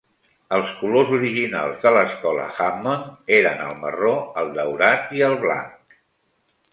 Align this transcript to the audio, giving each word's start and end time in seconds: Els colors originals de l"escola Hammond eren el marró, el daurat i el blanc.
Els 0.55 0.69
colors 0.77 1.11
originals 1.17 1.83
de 1.83 1.91
l"escola 1.91 2.47
Hammond 2.67 3.35
eren 3.39 3.61
el 3.65 3.77
marró, 3.83 4.15
el 4.43 4.49
daurat 4.57 5.13
i 5.19 5.23
el 5.29 5.37
blanc. 5.45 5.95